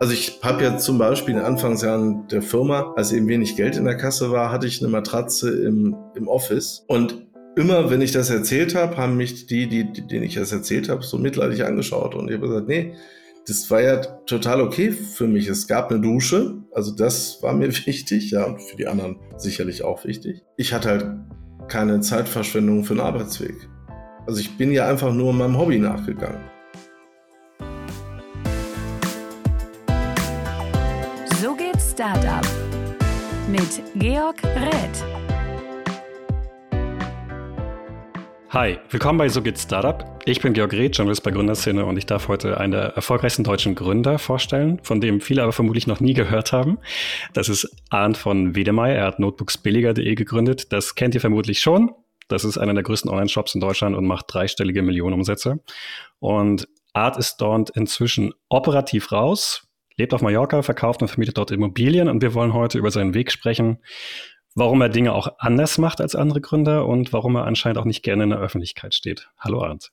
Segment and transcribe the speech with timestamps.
[0.00, 3.76] Also ich habe ja zum Beispiel in den Anfangsjahren der Firma, als eben wenig Geld
[3.76, 6.84] in der Kasse war, hatte ich eine Matratze im, im Office.
[6.86, 10.52] Und immer, wenn ich das erzählt habe, haben mich die, die, die, denen ich das
[10.52, 12.14] erzählt habe, so mitleidig angeschaut.
[12.14, 12.94] Und ich habe gesagt, nee,
[13.48, 15.48] das war ja total okay für mich.
[15.48, 19.82] Es gab eine Dusche, also das war mir wichtig, ja, und für die anderen sicherlich
[19.82, 20.42] auch wichtig.
[20.56, 21.06] Ich hatte halt
[21.66, 23.68] keine Zeitverschwendung für den Arbeitsweg.
[24.28, 26.57] Also ich bin ja einfach nur meinem Hobby nachgegangen.
[33.58, 35.04] Mit Georg Räth.
[38.50, 40.04] Hi, willkommen bei So geht Startup.
[40.24, 43.74] Ich bin Georg Reth, Journalist bei Gründerszene und ich darf heute einen der erfolgreichsten deutschen
[43.74, 46.78] Gründer vorstellen, von dem viele aber vermutlich noch nie gehört haben.
[47.32, 48.94] Das ist Arndt von Wedemeyer.
[48.94, 50.72] Er hat notebooksbilliger.de gegründet.
[50.72, 51.90] Das kennt ihr vermutlich schon.
[52.28, 55.58] Das ist einer der größten Online-Shops in Deutschland und macht dreistellige Millionenumsätze.
[56.20, 59.67] Und Art ist dort inzwischen operativ raus,
[59.98, 63.30] lebt auf Mallorca, verkauft und vermietet dort Immobilien und wir wollen heute über seinen Weg
[63.30, 63.78] sprechen,
[64.54, 68.02] warum er Dinge auch anders macht als andere Gründer und warum er anscheinend auch nicht
[68.02, 69.28] gerne in der Öffentlichkeit steht.
[69.38, 69.90] Hallo Arndt.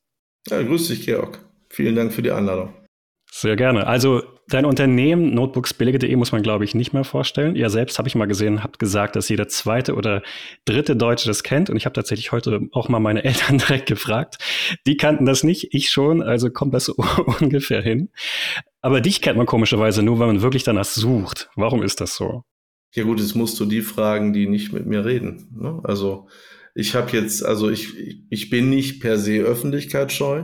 [0.47, 1.39] Ja, grüß dich, Georg.
[1.69, 2.73] Vielen Dank für die Einladung.
[3.31, 3.87] Sehr gerne.
[3.87, 7.55] Also dein Unternehmen notebooksbillige.de muss man, glaube ich, nicht mehr vorstellen.
[7.55, 10.21] Ihr selbst, habe ich mal gesehen, habt gesagt, dass jeder zweite oder
[10.65, 11.69] dritte Deutsche das kennt.
[11.69, 14.37] Und ich habe tatsächlich heute auch mal meine Eltern direkt gefragt.
[14.85, 16.89] Die kannten das nicht, ich schon, also kommt das
[17.39, 18.09] ungefähr hin.
[18.81, 21.49] Aber dich kennt man komischerweise nur, wenn man wirklich danach sucht.
[21.55, 22.43] Warum ist das so?
[22.93, 25.49] Ja gut, jetzt musst du die fragen, die nicht mit mir reden.
[25.59, 25.81] Ne?
[25.83, 26.27] Also
[26.73, 30.43] ich habe jetzt, also ich, ich bin nicht per se öffentlichkeitsscheu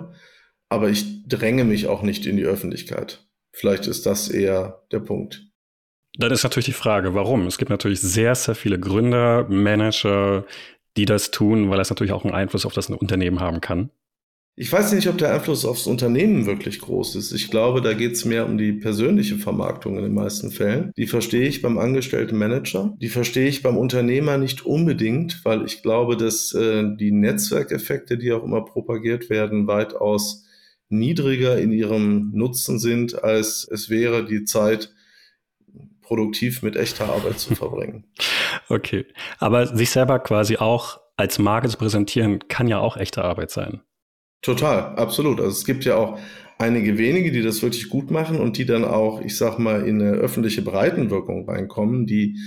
[0.71, 3.27] aber ich dränge mich auch nicht in die Öffentlichkeit.
[3.51, 5.47] Vielleicht ist das eher der Punkt.
[6.17, 7.47] Dann ist natürlich die Frage, warum?
[7.47, 10.45] Es gibt natürlich sehr, sehr viele Gründer, Manager,
[10.97, 13.91] die das tun, weil das natürlich auch einen Einfluss auf das Unternehmen haben kann.
[14.57, 17.31] Ich weiß nicht, ob der Einfluss aufs Unternehmen wirklich groß ist.
[17.31, 20.91] Ich glaube, da geht es mehr um die persönliche Vermarktung in den meisten Fällen.
[20.97, 22.93] Die verstehe ich beim angestellten Manager.
[23.01, 28.33] Die verstehe ich beim Unternehmer nicht unbedingt, weil ich glaube, dass äh, die Netzwerkeffekte, die
[28.33, 30.45] auch immer propagiert werden, weitaus
[30.91, 34.93] niedriger in ihrem Nutzen sind, als es wäre, die Zeit
[36.01, 38.03] produktiv mit echter Arbeit zu verbringen.
[38.67, 39.05] Okay,
[39.39, 43.81] aber sich selber quasi auch als Marke zu präsentieren, kann ja auch echte Arbeit sein.
[44.41, 45.39] Total, absolut.
[45.39, 46.19] Also es gibt ja auch
[46.57, 50.01] einige wenige, die das wirklich gut machen und die dann auch, ich sag mal, in
[50.01, 52.37] eine öffentliche Breitenwirkung reinkommen, die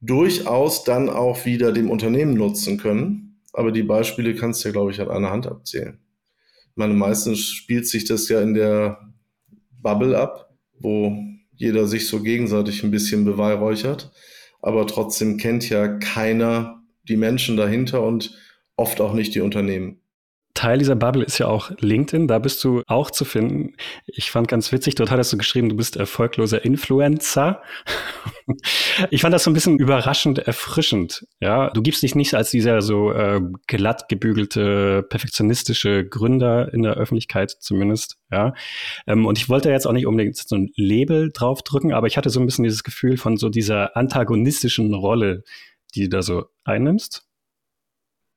[0.00, 3.40] durchaus dann auch wieder dem Unternehmen nutzen können.
[3.52, 5.98] Aber die Beispiele kannst du ja, glaube ich, an einer Hand abzählen
[6.76, 9.12] meine, meistens spielt sich das ja in der
[9.80, 11.16] Bubble ab, wo
[11.54, 14.12] jeder sich so gegenseitig ein bisschen beweihräuchert.
[14.60, 18.38] Aber trotzdem kennt ja keiner die Menschen dahinter und
[18.76, 20.01] oft auch nicht die Unternehmen.
[20.62, 23.74] Teil dieser Bubble ist ja auch LinkedIn, da bist du auch zu finden.
[24.06, 27.62] Ich fand ganz witzig, dort hattest du geschrieben, du bist erfolgloser Influencer.
[29.10, 31.26] ich fand das so ein bisschen überraschend erfrischend.
[31.40, 36.94] Ja, du gibst dich nicht als dieser so äh, glatt gebügelte, perfektionistische Gründer in der
[36.94, 38.18] Öffentlichkeit zumindest.
[38.30, 38.54] Ja,
[39.08, 42.30] ähm, und ich wollte jetzt auch nicht unbedingt so ein Label draufdrücken, aber ich hatte
[42.30, 45.42] so ein bisschen dieses Gefühl von so dieser antagonistischen Rolle,
[45.96, 47.26] die du da so einnimmst.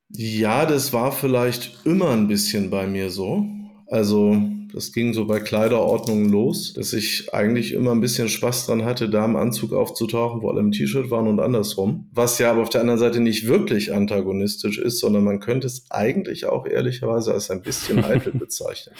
[0.09, 3.45] Ja, das war vielleicht immer ein bisschen bei mir so.
[3.88, 4.41] Also,
[4.73, 9.09] das ging so bei Kleiderordnungen los, dass ich eigentlich immer ein bisschen Spaß dran hatte,
[9.09, 12.09] da im Anzug aufzutauchen, wo alle im T-Shirt waren und andersrum.
[12.11, 15.85] Was ja aber auf der anderen Seite nicht wirklich antagonistisch ist, sondern man könnte es
[15.89, 18.95] eigentlich auch ehrlicherweise als ein bisschen eitel bezeichnen.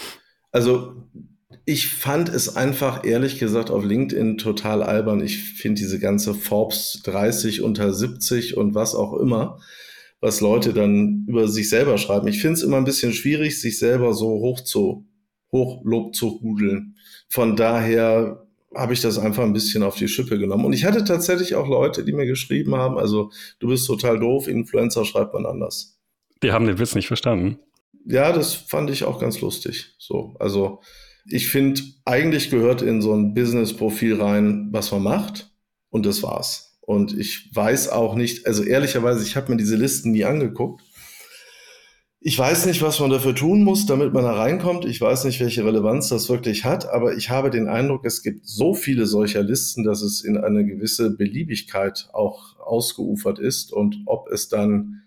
[0.52, 0.94] Also,
[1.66, 5.22] ich fand es einfach ehrlich gesagt auf LinkedIn total albern.
[5.22, 9.60] Ich finde diese ganze Forbes 30 unter 70 und was auch immer
[10.22, 12.28] was Leute dann über sich selber schreiben.
[12.28, 15.06] Ich finde es immer ein bisschen schwierig, sich selber so hoch zu,
[15.52, 16.96] hochlob zu hudeln.
[17.30, 20.66] Von daher habe ich das einfach ein bisschen auf die Schippe genommen.
[20.66, 24.48] Und ich hatte tatsächlich auch Leute, die mir geschrieben haben, also du bist total doof,
[24.48, 26.00] Influencer schreibt man anders.
[26.44, 27.58] Die haben den Witz nicht verstanden.
[28.06, 29.96] Ja, das fand ich auch ganz lustig.
[29.98, 30.82] So, also
[31.28, 35.52] ich finde, eigentlich gehört in so ein Business-Profil rein, was man macht.
[35.90, 36.65] Und das war's.
[36.86, 40.84] Und ich weiß auch nicht, also ehrlicherweise, ich habe mir diese Listen nie angeguckt.
[42.20, 44.86] Ich weiß nicht, was man dafür tun muss, damit man da reinkommt.
[44.86, 48.48] Ich weiß nicht, welche Relevanz das wirklich hat, aber ich habe den Eindruck, es gibt
[48.48, 53.74] so viele solcher Listen, dass es in eine gewisse Beliebigkeit auch ausgeufert ist.
[53.74, 55.02] Und ob es dann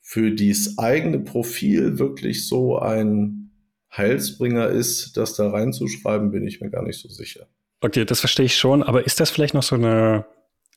[0.00, 3.52] für dieses eigene Profil wirklich so ein
[3.94, 7.46] Heilsbringer ist, das da reinzuschreiben, bin ich mir gar nicht so sicher.
[7.80, 10.26] Okay, das verstehe ich schon, aber ist das vielleicht noch so eine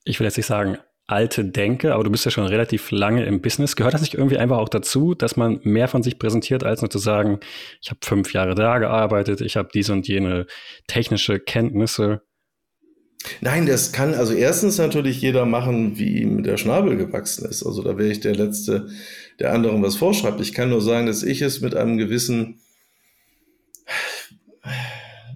[0.06, 3.42] ich will jetzt nicht sagen, alte Denke, aber du bist ja schon relativ lange im
[3.42, 3.76] Business.
[3.76, 6.90] Gehört das nicht irgendwie einfach auch dazu, dass man mehr von sich präsentiert, als nur
[6.90, 7.40] zu sagen,
[7.82, 10.48] ich habe fünf Jahre da gearbeitet, ich habe diese und jene
[10.88, 12.22] technische Kenntnisse?
[13.42, 17.64] Nein, das kann also erstens natürlich jeder machen, wie ihm der Schnabel gewachsen ist.
[17.64, 18.90] Also da wäre ich der Letzte,
[19.40, 20.42] der anderen was vorschreibt.
[20.42, 22.62] Ich kann nur sagen, dass ich es mit einem gewissen,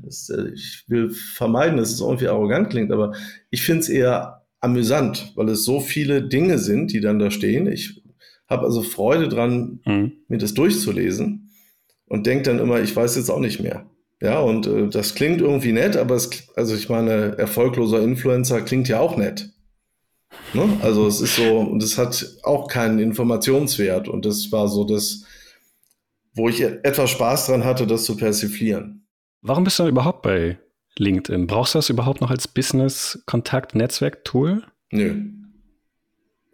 [0.08, 3.14] ich will vermeiden, dass es irgendwie arrogant klingt, aber
[3.50, 7.68] ich finde es eher amüsant, weil es so viele Dinge sind, die dann da stehen.
[7.68, 8.04] Ich
[8.48, 10.14] habe also Freude dran, mhm.
[10.28, 11.52] mir das durchzulesen
[12.08, 13.90] und denke dann immer, ich weiß jetzt auch nicht mehr.
[14.22, 18.90] Ja, und äh, das klingt irgendwie nett, aber es, also ich meine, erfolgloser Influencer klingt
[18.90, 19.54] ja auch nett.
[20.54, 20.78] Ne?
[20.82, 24.08] Also es ist so, und es hat auch keinen Informationswert.
[24.08, 25.24] Und das war so das,
[26.34, 29.08] wo ich etwas Spaß dran hatte, das zu persiflieren.
[29.42, 30.58] Warum bist du denn überhaupt bei
[31.00, 31.48] LinkedIn?
[31.48, 34.64] Brauchst du das überhaupt noch als Business-Kontakt-Netzwerk-Tool?
[34.92, 35.16] Nö.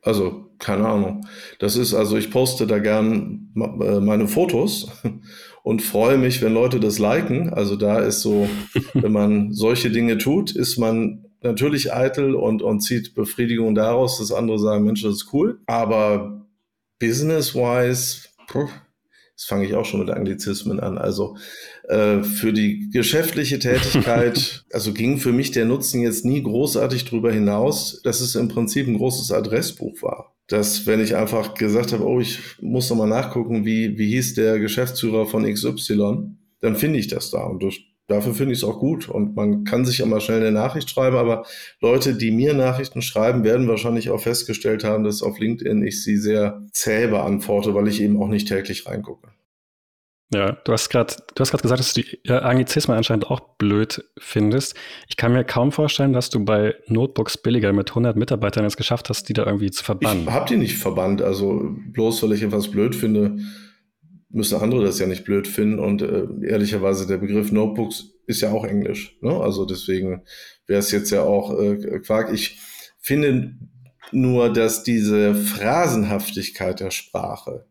[0.01, 1.27] Also, keine Ahnung.
[1.59, 4.89] Das ist, also ich poste da gern äh, meine Fotos
[5.63, 7.49] und freue mich, wenn Leute das liken.
[7.49, 8.47] Also da ist so,
[8.93, 14.31] wenn man solche Dinge tut, ist man natürlich eitel und, und zieht Befriedigung daraus, dass
[14.31, 15.59] andere sagen, Mensch, das ist cool.
[15.65, 16.45] Aber
[16.99, 20.97] business-wise, das fange ich auch schon mit Anglizismen an.
[20.97, 21.35] Also
[21.87, 27.31] äh, für die geschäftliche Tätigkeit, also ging für mich der Nutzen jetzt nie großartig drüber
[27.31, 32.05] hinaus, dass es im Prinzip ein großes Adressbuch war dass wenn ich einfach gesagt habe,
[32.05, 36.99] oh, ich muss noch mal nachgucken, wie, wie hieß der Geschäftsführer von XY, dann finde
[36.99, 37.43] ich das da.
[37.45, 39.09] Und durch, dafür finde ich es auch gut.
[39.09, 41.45] Und man kann sich immer schnell eine Nachricht schreiben, aber
[41.81, 46.17] Leute, die mir Nachrichten schreiben, werden wahrscheinlich auch festgestellt haben, dass auf LinkedIn ich sie
[46.17, 49.29] sehr zäh beantworte, weil ich eben auch nicht täglich reingucke.
[50.33, 53.41] Ja, du hast gerade, du hast gerade gesagt, dass du die äh, Anglizismen anscheinend auch
[53.57, 54.75] blöd findest.
[55.07, 59.09] Ich kann mir kaum vorstellen, dass du bei Notebooks billiger mit 100 Mitarbeitern es geschafft
[59.09, 60.23] hast, die da irgendwie zu verbannen.
[60.23, 61.21] Ich habe die nicht verbannt.
[61.21, 63.37] Also bloß, weil ich etwas blöd finde,
[64.29, 65.77] müssen andere das ja nicht blöd finden.
[65.77, 69.17] Und äh, ehrlicherweise der Begriff Notebooks ist ja auch Englisch.
[69.21, 69.31] Ne?
[69.31, 70.23] Also deswegen
[70.65, 72.33] wäre es jetzt ja auch äh, Quark.
[72.33, 72.59] Ich
[72.99, 73.55] finde
[74.11, 77.67] nur, dass diese Phrasenhaftigkeit der Sprache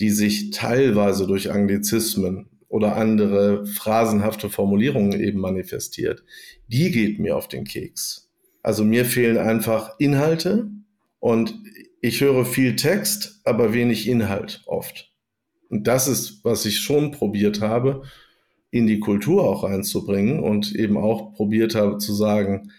[0.00, 6.24] die sich teilweise durch Anglizismen oder andere phrasenhafte Formulierungen eben manifestiert,
[6.68, 8.30] die geht mir auf den Keks.
[8.62, 10.70] Also mir fehlen einfach Inhalte
[11.18, 11.54] und
[12.00, 15.12] ich höre viel Text, aber wenig Inhalt oft.
[15.68, 18.02] Und das ist, was ich schon probiert habe,
[18.70, 22.72] in die Kultur auch reinzubringen und eben auch probiert habe zu sagen,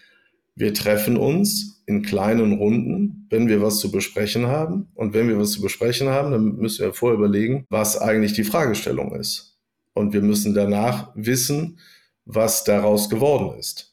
[0.54, 4.88] wir treffen uns in kleinen Runden, wenn wir was zu besprechen haben.
[4.94, 8.44] Und wenn wir was zu besprechen haben, dann müssen wir vorher überlegen, was eigentlich die
[8.44, 9.58] Fragestellung ist.
[9.94, 11.78] Und wir müssen danach wissen,
[12.24, 13.92] was daraus geworden ist.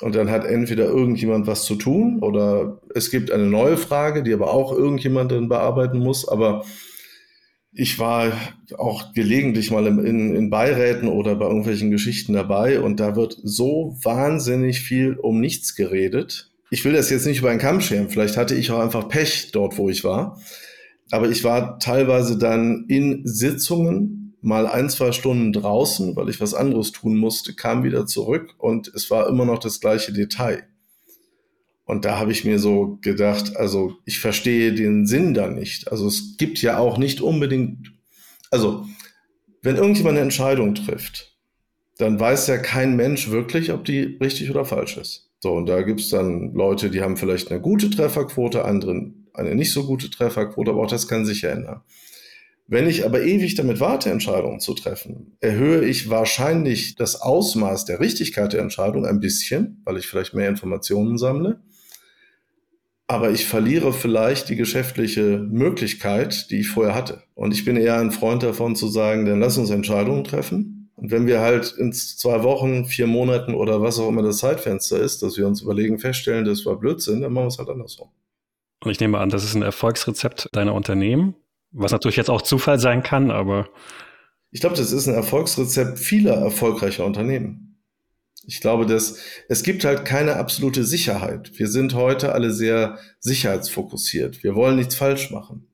[0.00, 4.32] Und dann hat entweder irgendjemand was zu tun oder es gibt eine neue Frage, die
[4.32, 6.26] aber auch irgendjemand dann bearbeiten muss.
[6.26, 6.64] Aber
[7.72, 8.32] ich war
[8.76, 13.96] auch gelegentlich mal in, in Beiräten oder bei irgendwelchen Geschichten dabei und da wird so
[14.02, 16.53] wahnsinnig viel um nichts geredet.
[16.70, 19.50] Ich will das jetzt nicht über einen Kamm scheren, vielleicht hatte ich auch einfach Pech
[19.52, 20.40] dort, wo ich war.
[21.10, 26.52] Aber ich war teilweise dann in Sitzungen, mal ein, zwei Stunden draußen, weil ich was
[26.52, 30.68] anderes tun musste, kam wieder zurück und es war immer noch das gleiche Detail.
[31.86, 35.90] Und da habe ich mir so gedacht, also ich verstehe den Sinn da nicht.
[35.90, 37.92] Also es gibt ja auch nicht unbedingt,
[38.50, 38.86] also
[39.62, 41.34] wenn irgendjemand eine Entscheidung trifft,
[41.96, 45.23] dann weiß ja kein Mensch wirklich, ob die richtig oder falsch ist.
[45.44, 49.54] So, und da gibt es dann Leute, die haben vielleicht eine gute Trefferquote, anderen eine
[49.54, 51.82] nicht so gute Trefferquote, aber auch das kann sich ändern.
[52.66, 58.00] Wenn ich aber ewig damit warte, Entscheidungen zu treffen, erhöhe ich wahrscheinlich das Ausmaß der
[58.00, 61.60] Richtigkeit der Entscheidung ein bisschen, weil ich vielleicht mehr Informationen sammle
[63.06, 67.22] aber ich verliere vielleicht die geschäftliche Möglichkeit, die ich vorher hatte.
[67.34, 70.73] Und ich bin eher ein Freund davon zu sagen, dann lass uns Entscheidungen treffen.
[70.96, 74.98] Und wenn wir halt in zwei Wochen, vier Monaten oder was auch immer das Zeitfenster
[75.00, 78.10] ist, dass wir uns überlegen, feststellen, das war Blödsinn, dann machen wir es halt andersrum.
[78.84, 81.34] Und ich nehme an, das ist ein Erfolgsrezept deiner Unternehmen,
[81.72, 83.68] was natürlich jetzt auch Zufall sein kann, aber.
[84.52, 87.80] Ich glaube, das ist ein Erfolgsrezept vieler erfolgreicher Unternehmen.
[88.46, 91.58] Ich glaube, dass es gibt halt keine absolute Sicherheit.
[91.58, 94.44] Wir sind heute alle sehr sicherheitsfokussiert.
[94.44, 95.66] Wir wollen nichts falsch machen.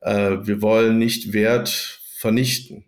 [0.00, 2.84] Äh, wir wollen nicht Wert vernichten.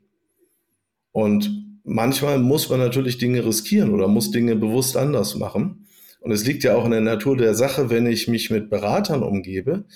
[1.16, 5.86] Und manchmal muss man natürlich Dinge riskieren oder muss Dinge bewusst anders machen.
[6.20, 9.22] Und es liegt ja auch in der Natur der Sache, wenn ich mich mit Beratern
[9.22, 9.86] umgebe,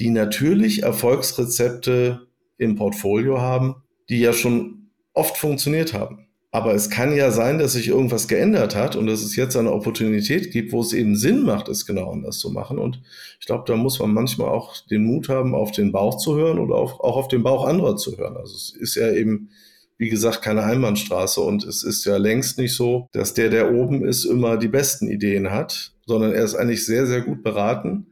[0.00, 3.76] die natürlich Erfolgsrezepte im Portfolio haben,
[4.08, 6.26] die ja schon oft funktioniert haben.
[6.50, 9.70] Aber es kann ja sein, dass sich irgendwas geändert hat und dass es jetzt eine
[9.70, 12.80] Opportunität gibt, wo es eben Sinn macht, es genau anders zu machen.
[12.80, 13.00] Und
[13.38, 16.58] ich glaube, da muss man manchmal auch den Mut haben, auf den Bauch zu hören
[16.58, 18.36] oder auch auf den Bauch anderer zu hören.
[18.36, 19.50] Also es ist ja eben
[19.98, 24.04] wie gesagt, keine Einbahnstraße und es ist ja längst nicht so, dass der, der oben
[24.04, 28.06] ist, immer die besten Ideen hat, sondern er ist eigentlich sehr, sehr gut beraten,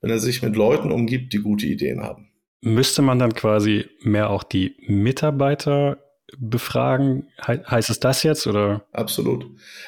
[0.00, 2.30] wenn er sich mit Leuten umgibt, die gute Ideen haben.
[2.62, 5.98] Müsste man dann quasi mehr auch die Mitarbeiter
[6.38, 7.28] befragen?
[7.44, 8.84] He heißt es das jetzt oder?
[8.92, 9.46] Absolut.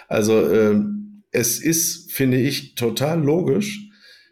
[0.08, 0.78] Also äh,
[1.32, 3.88] es ist, finde ich, total logisch,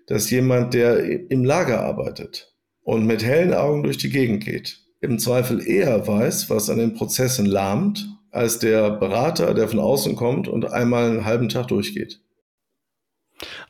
[0.06, 5.18] dass jemand, der im Lager arbeitet und mit hellen Augen durch die Gegend geht, im
[5.18, 10.48] Zweifel eher weiß, was an den Prozessen lahmt, als der Berater, der von außen kommt
[10.48, 12.20] und einmal einen halben Tag durchgeht.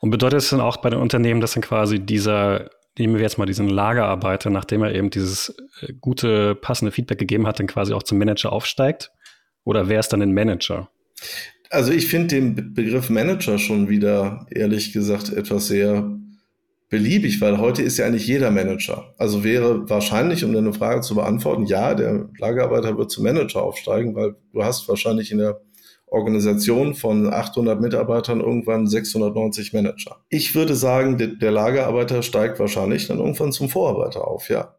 [0.01, 3.39] Und bedeutet es dann auch bei den Unternehmen, dass dann quasi dieser, nehmen wir jetzt
[3.39, 7.93] mal diesen Lagerarbeiter, nachdem er eben dieses äh, gute, passende Feedback gegeben hat, dann quasi
[7.93, 9.13] auch zum Manager aufsteigt?
[9.65, 10.89] Oder wer ist dann ein Manager?
[11.71, 16.11] Also ich finde den Begriff Manager schon wieder, ehrlich gesagt, etwas sehr
[16.89, 19.15] beliebig, weil heute ist ja eigentlich jeder Manager.
[19.19, 24.15] Also wäre wahrscheinlich, um deine Frage zu beantworten, ja, der Lagerarbeiter wird zum Manager aufsteigen,
[24.15, 25.61] weil du hast wahrscheinlich in der
[26.07, 30.17] Organisation von 800 Mitarbeitern irgendwann 690 Manager.
[30.31, 34.75] Ich würde sagen, der, Lagerarbeiter steigt wahrscheinlich dann irgendwann zum Vorarbeiter auf, ja.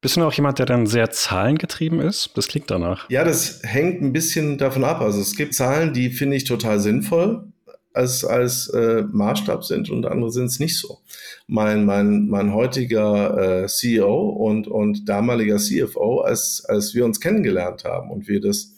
[0.00, 2.30] Bist du auch jemand, der dann sehr zahlengetrieben ist?
[2.34, 3.10] Das klingt danach.
[3.10, 5.00] Ja, das hängt ein bisschen davon ab.
[5.00, 7.50] Also es gibt Zahlen, die finde ich total sinnvoll
[7.96, 10.98] als, als äh, Maßstab sind und andere sind es nicht so.
[11.46, 17.84] Mein, mein, mein heutiger äh, CEO und, und damaliger CFO, als, als wir uns kennengelernt
[17.84, 18.72] haben und wir das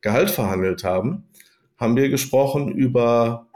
[0.00, 1.24] Gehalt verhandelt haben,
[1.78, 3.46] haben wir gesprochen über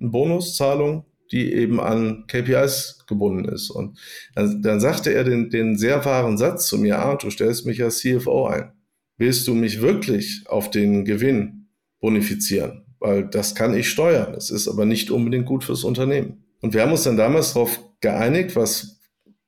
[0.00, 3.70] eine Bonuszahlung, die eben an KPIs gebunden ist.
[3.70, 3.98] Und
[4.34, 7.82] dann, dann sagte er den, den sehr wahren Satz zu mir, ah, du stellst mich
[7.82, 8.72] als CFO ein.
[9.16, 11.68] Willst du mich wirklich auf den Gewinn
[12.00, 12.87] bonifizieren?
[13.00, 14.32] Weil das kann ich steuern.
[14.32, 16.44] Das ist aber nicht unbedingt gut fürs Unternehmen.
[16.60, 19.00] Und wir haben uns dann damals darauf geeinigt, was,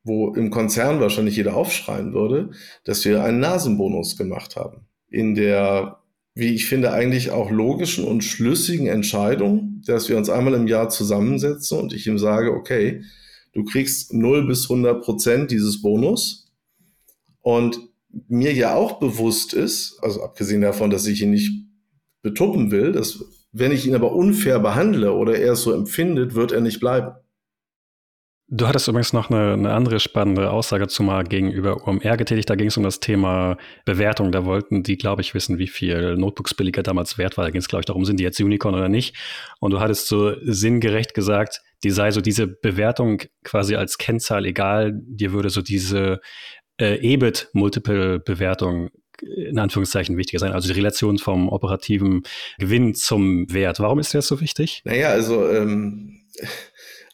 [0.04, 2.50] wo im Konzern wahrscheinlich jeder aufschreien würde,
[2.85, 4.87] dass wir einen Nasenbonus gemacht haben.
[5.09, 5.99] In der,
[6.35, 10.88] wie ich finde, eigentlich auch logischen und schlüssigen Entscheidung, dass wir uns einmal im Jahr
[10.88, 13.02] zusammensetzen und ich ihm sage, okay,
[13.52, 16.47] du kriegst 0 bis 100 Prozent dieses Bonus.
[17.42, 17.80] Und
[18.28, 21.52] mir ja auch bewusst ist, also abgesehen davon, dass ich ihn nicht
[22.23, 26.52] betuppen will, dass wenn ich ihn aber unfair behandle oder er es so empfindet, wird
[26.52, 27.12] er nicht bleiben.
[28.52, 32.50] Du hattest übrigens noch eine, eine, andere spannende Aussage zu mal gegenüber OMR getätigt.
[32.50, 34.33] Da ging es um das Thema Bewertung.
[34.33, 37.45] Da wollten die, glaube ich, wissen, wie viel Notebooks billiger damals wert war.
[37.45, 39.16] Da ging es, glaube ich, darum, sind die jetzt Unicorn oder nicht.
[39.61, 45.00] Und du hattest so sinngerecht gesagt, die sei so diese Bewertung quasi als Kennzahl egal.
[45.00, 46.21] Dir würde so diese
[46.80, 48.90] äh, EBIT-Multiple-Bewertung
[49.23, 52.23] in Anführungszeichen wichtiger sein, also die Relation vom operativen
[52.59, 53.81] Gewinn zum Wert.
[53.81, 54.83] Warum ist das so wichtig?
[54.85, 56.21] Naja, also, ähm,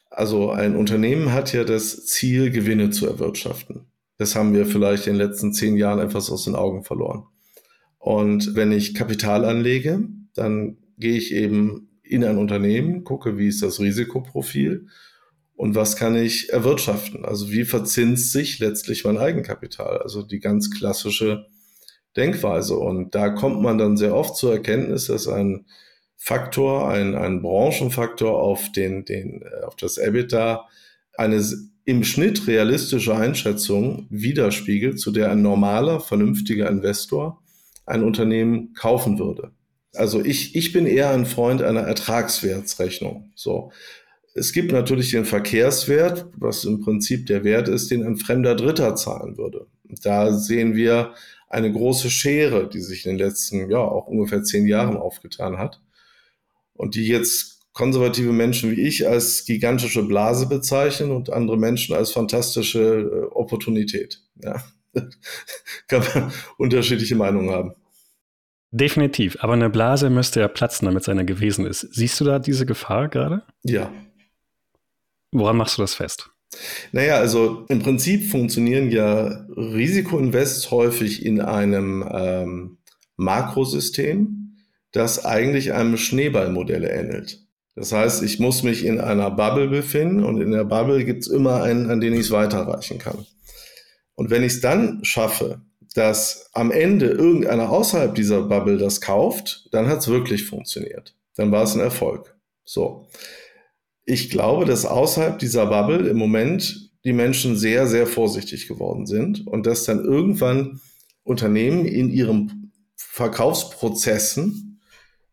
[0.09, 3.85] also ein Unternehmen hat ja das Ziel, Gewinne zu erwirtschaften.
[4.17, 7.25] Das haben wir vielleicht in den letzten zehn Jahren etwas aus den Augen verloren.
[7.99, 13.61] Und wenn ich Kapital anlege, dann gehe ich eben in ein Unternehmen, gucke, wie ist
[13.61, 14.87] das Risikoprofil
[15.55, 17.25] und was kann ich erwirtschaften.
[17.25, 19.97] Also wie verzinst sich letztlich mein Eigenkapital.
[19.97, 21.47] Also die ganz klassische
[22.17, 22.77] Denkweise.
[22.77, 25.65] Und da kommt man dann sehr oft zur Erkenntnis, dass ein
[26.17, 30.67] Faktor, ein, ein Branchenfaktor auf, den, den, äh, auf das EBITDA
[31.15, 31.43] eine
[31.85, 37.41] im Schnitt realistische Einschätzung widerspiegelt, zu der ein normaler, vernünftiger Investor
[37.85, 39.51] ein Unternehmen kaufen würde.
[39.95, 43.31] Also ich, ich bin eher ein Freund einer Ertragswertsrechnung.
[43.35, 43.71] So.
[44.35, 48.95] Es gibt natürlich den Verkehrswert, was im Prinzip der Wert ist, den ein fremder Dritter
[48.95, 49.67] zahlen würde.
[49.89, 51.13] Da sehen wir
[51.49, 55.81] eine große Schere, die sich in den letzten, ja, auch ungefähr zehn Jahren aufgetan hat
[56.73, 62.11] und die jetzt konservative Menschen wie ich als gigantische Blase bezeichnen und andere Menschen als
[62.11, 64.23] fantastische äh, Opportunität.
[64.43, 64.63] Ja.
[65.87, 67.73] Kann man unterschiedliche Meinungen haben.
[68.71, 71.81] Definitiv, aber eine Blase müsste ja platzen, damit es eine gewesen ist.
[71.93, 73.43] Siehst du da diese Gefahr gerade?
[73.63, 73.91] Ja.
[75.31, 76.31] Woran machst du das fest?
[76.91, 82.77] Naja, also im Prinzip funktionieren ja Risikoinvests häufig in einem ähm,
[83.17, 84.55] Makrosystem,
[84.91, 87.45] das eigentlich einem Schneeballmodell ähnelt.
[87.75, 91.27] Das heißt, ich muss mich in einer Bubble befinden und in der Bubble gibt es
[91.27, 93.25] immer einen, an den ich es weiterreichen kann.
[94.15, 95.61] Und wenn ich es dann schaffe,
[95.93, 101.15] dass am Ende irgendeiner außerhalb dieser Bubble das kauft, dann hat es wirklich funktioniert.
[101.35, 102.35] Dann war es ein Erfolg.
[102.65, 103.07] So
[104.07, 109.45] ich glaube, dass außerhalb dieser Bubble im Moment die Menschen sehr, sehr vorsichtig geworden sind
[109.45, 110.79] und dass dann irgendwann
[111.23, 114.79] Unternehmen in ihren Verkaufsprozessen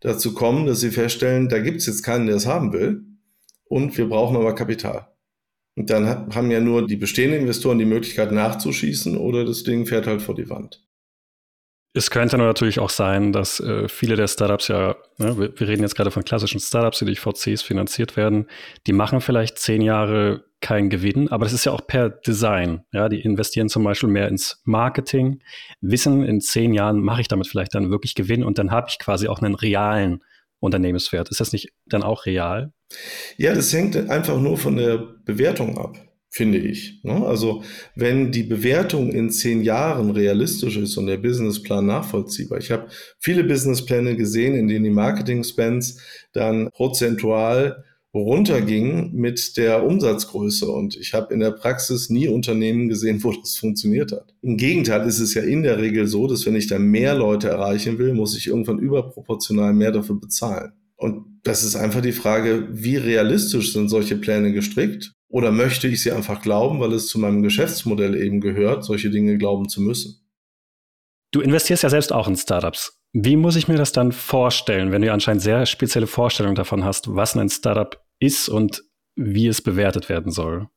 [0.00, 3.04] dazu kommen, dass sie feststellen, da gibt es jetzt keinen, der es haben will
[3.64, 5.09] und wir brauchen aber Kapital.
[5.76, 10.09] Und dann haben ja nur die bestehenden Investoren die Möglichkeit nachzuschießen oder das Ding fährt
[10.09, 10.83] halt vor die Wand.
[11.96, 15.82] Es könnte natürlich auch sein, dass äh, viele der Startups ja, ne, wir, wir, reden
[15.82, 18.46] jetzt gerade von klassischen Startups, die durch VCs finanziert werden,
[18.88, 22.82] die machen vielleicht zehn Jahre keinen Gewinn, aber das ist ja auch per Design.
[22.92, 25.40] Ja, die investieren zum Beispiel mehr ins Marketing,
[25.80, 28.98] wissen, in zehn Jahren mache ich damit vielleicht dann wirklich Gewinn und dann habe ich
[28.98, 30.24] quasi auch einen realen
[30.58, 31.28] Unternehmenswert.
[31.28, 32.72] Ist das nicht dann auch real?
[33.36, 35.96] Ja, das hängt einfach nur von der Bewertung ab
[36.34, 36.98] finde ich.
[37.04, 37.24] Ne?
[37.24, 37.62] Also
[37.94, 42.58] wenn die Bewertung in zehn Jahren realistisch ist und der Businessplan nachvollziehbar.
[42.58, 42.88] Ich habe
[43.20, 46.00] viele Businesspläne gesehen, in denen die Marketing-Spends
[46.32, 50.68] dann prozentual runtergingen mit der Umsatzgröße.
[50.68, 54.34] Und ich habe in der Praxis nie Unternehmen gesehen, wo das funktioniert hat.
[54.42, 57.48] Im Gegenteil ist es ja in der Regel so, dass wenn ich da mehr Leute
[57.48, 60.72] erreichen will, muss ich irgendwann überproportional mehr dafür bezahlen.
[60.96, 65.12] Und das ist einfach die Frage, wie realistisch sind solche Pläne gestrickt?
[65.34, 69.36] Oder möchte ich sie einfach glauben, weil es zu meinem Geschäftsmodell eben gehört, solche Dinge
[69.36, 70.24] glauben zu müssen?
[71.32, 73.00] Du investierst ja selbst auch in Startups.
[73.12, 77.16] Wie muss ich mir das dann vorstellen, wenn du anscheinend sehr spezielle Vorstellungen davon hast,
[77.16, 78.84] was ein Startup ist und
[79.16, 80.68] wie es bewertet werden soll?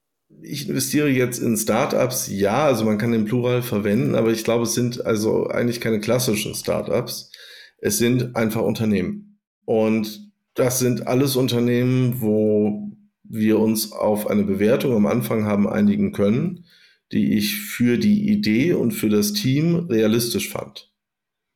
[0.42, 4.64] Ich investiere jetzt in Startups, ja, also man kann den Plural verwenden, aber ich glaube,
[4.64, 7.32] es sind also eigentlich keine klassischen Startups.
[7.78, 9.40] Es sind einfach Unternehmen.
[9.66, 12.97] Und das sind alles Unternehmen, wo
[13.30, 16.66] wir uns auf eine Bewertung am Anfang haben einigen können,
[17.12, 20.92] die ich für die Idee und für das Team realistisch fand.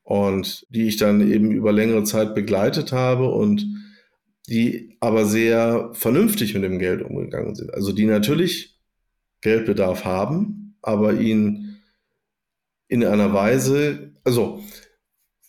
[0.03, 3.65] Und die ich dann eben über längere Zeit begleitet habe und
[4.47, 7.73] die aber sehr vernünftig mit dem Geld umgegangen sind.
[7.73, 8.79] Also die natürlich
[9.41, 11.77] Geldbedarf haben, aber ihn
[12.87, 14.61] in einer Weise, also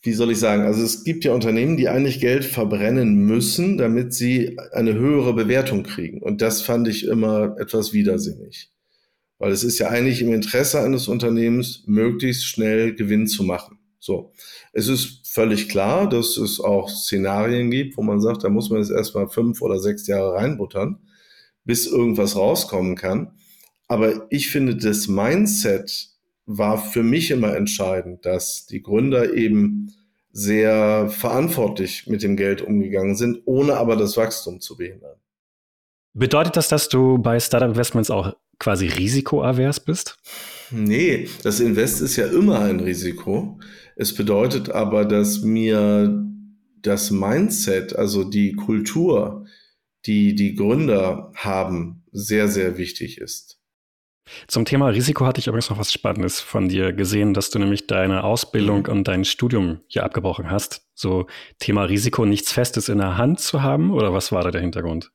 [0.03, 4.13] wie soll ich sagen, also es gibt ja Unternehmen, die eigentlich Geld verbrennen müssen, damit
[4.13, 6.21] sie eine höhere Bewertung kriegen.
[6.21, 8.73] Und das fand ich immer etwas widersinnig.
[9.39, 13.79] Weil es ist ja eigentlich im Interesse eines Unternehmens, möglichst schnell Gewinn zu machen.
[14.01, 14.33] So.
[14.73, 18.81] Es ist völlig klar, dass es auch Szenarien gibt, wo man sagt, da muss man
[18.81, 20.99] jetzt erstmal fünf oder sechs Jahre reinbuttern,
[21.65, 23.39] bis irgendwas rauskommen kann.
[23.87, 26.09] Aber ich finde, das Mindset
[26.47, 29.95] war für mich immer entscheidend, dass die Gründer eben
[30.33, 35.17] sehr verantwortlich mit dem Geld umgegangen sind, ohne aber das Wachstum zu behindern.
[36.15, 40.19] Bedeutet das, dass du bei Startup Investments auch quasi risikoavers bist?
[40.71, 43.59] Nee, das Invest ist ja immer ein Risiko.
[43.97, 46.25] Es bedeutet aber, dass mir
[46.81, 49.47] das Mindset, also die Kultur,
[50.07, 53.62] die die Gründer haben, sehr, sehr wichtig ist.
[54.47, 57.87] Zum Thema Risiko hatte ich übrigens noch was Spannendes von dir gesehen, dass du nämlich
[57.87, 58.93] deine Ausbildung mhm.
[58.93, 60.87] und dein Studium hier abgebrochen hast.
[60.95, 61.27] So
[61.59, 65.11] Thema Risiko, nichts Festes in der Hand zu haben oder was war da der Hintergrund?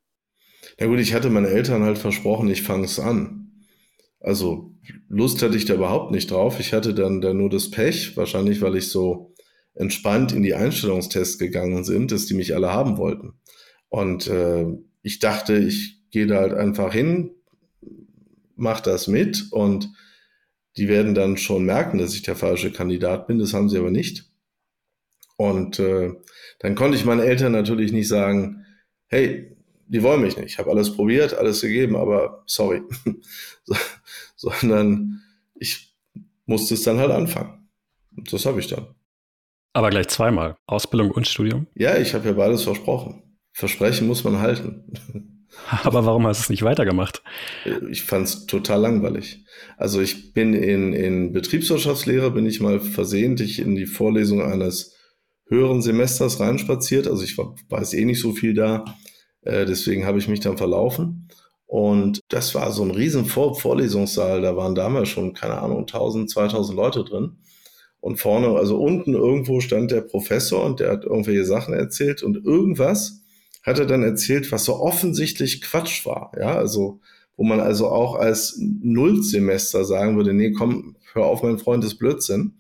[0.80, 3.66] Ja gut, ich hatte meinen Eltern halt versprochen, ich fange es an.
[4.20, 4.76] Also
[5.08, 6.60] Lust hatte ich da überhaupt nicht drauf.
[6.60, 9.34] Ich hatte dann da nur das Pech, wahrscheinlich weil ich so
[9.74, 13.34] entspannt in die Einstellungstests gegangen sind, dass die mich alle haben wollten.
[13.90, 14.66] Und äh,
[15.02, 17.37] ich dachte, ich gehe da halt einfach hin,
[18.58, 19.90] mach das mit und
[20.78, 23.40] die werden dann schon merken, dass ich der falsche Kandidat bin.
[23.40, 24.30] Das haben sie aber nicht.
[25.38, 26.14] Und äh,
[26.60, 28.66] dann konnte ich meinen Eltern natürlich nicht sagen,
[29.08, 29.56] hey,
[29.88, 30.48] die wollen mich nicht.
[30.48, 32.82] Ich habe alles probiert, alles gegeben, aber sorry.
[33.64, 33.76] so,
[34.36, 35.22] sondern
[35.56, 35.96] ich
[36.46, 37.70] musste es dann halt anfangen.
[38.16, 38.88] Und das habe ich dann.
[39.74, 40.56] Aber gleich zweimal.
[40.66, 41.68] Ausbildung und Studium?
[41.76, 43.22] Ja, ich habe ja beides versprochen.
[43.52, 44.84] Versprechen muss man halten.
[45.84, 47.24] Aber warum hast du es nicht weitergemacht?
[47.90, 49.44] Ich fand es total langweilig.
[49.78, 54.96] Also ich bin in, in Betriebswirtschaftslehre, bin ich mal versehentlich in die Vorlesung eines
[55.50, 57.08] höheren Semesters reinspaziert.
[57.08, 58.86] Also ich war, weiß eh nicht so viel da.
[59.42, 61.28] Äh, deswegen habe ich mich dann verlaufen.
[61.66, 64.42] Und das war so ein riesen Vor Vorlesungssaal.
[64.42, 67.38] Da waren damals schon, keine Ahnung, 1000, 2000 Leute drin.
[68.00, 72.38] Und vorne, also unten irgendwo stand der Professor und der hat irgendwelche Sachen erzählt und
[72.46, 73.24] irgendwas
[73.68, 76.32] hat er dann erzählt, was so offensichtlich Quatsch war.
[76.40, 77.02] Ja, also,
[77.36, 81.96] wo man also auch als Nullsemester sagen würde, nee, komm, hör auf, mein Freund, das
[81.96, 82.54] Blödsinn.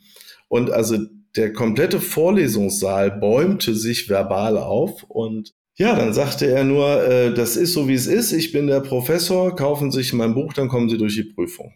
[0.49, 0.97] Und also
[1.35, 7.55] der komplette Vorlesungssaal bäumte sich verbal auf und ja, dann sagte er nur, äh, das
[7.55, 8.31] ist so, wie es ist.
[8.31, 11.71] Ich bin der Professor, kaufen Sie sich mein Buch, dann kommen Sie durch die Prüfung.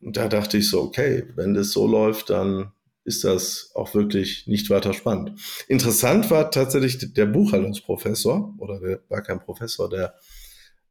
[0.00, 2.70] Und da dachte ich so, okay, wenn das so läuft, dann
[3.04, 5.38] ist das auch wirklich nicht weiter spannend.
[5.68, 10.14] Interessant war tatsächlich der Buchhaltungsprofessor, oder der war kein Professor, der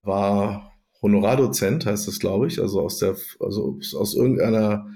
[0.04, 0.72] war
[1.02, 4.88] Honorardozent, heißt es, glaube ich, also aus der, also aus irgendeiner